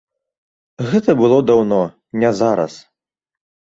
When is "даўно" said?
1.51-1.81